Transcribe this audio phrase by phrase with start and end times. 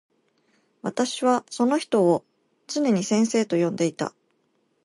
[0.81, 2.25] 私はその人を
[2.65, 4.15] つねに先生と呼んでいた。